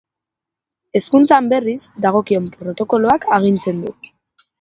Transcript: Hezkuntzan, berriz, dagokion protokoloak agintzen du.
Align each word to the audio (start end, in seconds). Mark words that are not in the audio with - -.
Hezkuntzan, 0.99 1.49
berriz, 1.51 1.75
dagokion 2.05 2.47
protokoloak 2.55 3.29
agintzen 3.37 3.85
du. 3.85 3.93